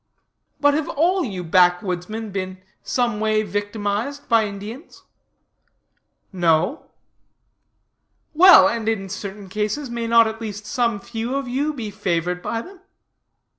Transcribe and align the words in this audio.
But, 0.59 0.73
have 0.73 0.89
all 0.89 1.23
you 1.23 1.43
backwoodsmen 1.43 2.31
been 2.31 2.57
some 2.81 3.19
way 3.19 3.43
victimized 3.43 4.27
by 4.27 4.47
Indians? 4.47 5.03
No. 6.33 6.87
Well, 8.33 8.67
and 8.67 8.89
in 8.89 9.09
certain 9.09 9.47
cases 9.47 9.91
may 9.91 10.07
not 10.07 10.25
at 10.25 10.41
least 10.41 10.65
some 10.65 10.99
few 11.01 11.35
of 11.35 11.47
you 11.47 11.71
be 11.71 11.91
favored 11.91 12.41
by 12.41 12.63
them? 12.63 12.79